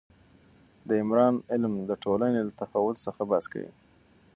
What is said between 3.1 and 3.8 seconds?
بحث کوي.